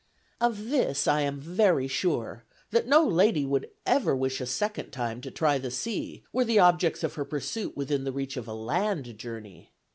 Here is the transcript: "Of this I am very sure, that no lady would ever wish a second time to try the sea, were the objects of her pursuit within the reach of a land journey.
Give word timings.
"Of 0.39 0.71
this 0.71 1.07
I 1.07 1.21
am 1.21 1.39
very 1.39 1.87
sure, 1.87 2.43
that 2.71 2.87
no 2.87 3.05
lady 3.07 3.45
would 3.45 3.69
ever 3.85 4.15
wish 4.15 4.41
a 4.41 4.47
second 4.47 4.89
time 4.89 5.21
to 5.21 5.29
try 5.29 5.59
the 5.59 5.69
sea, 5.69 6.23
were 6.33 6.43
the 6.43 6.57
objects 6.57 7.03
of 7.03 7.13
her 7.13 7.23
pursuit 7.23 7.77
within 7.77 8.03
the 8.03 8.11
reach 8.11 8.35
of 8.35 8.47
a 8.47 8.53
land 8.55 9.15
journey. 9.19 9.69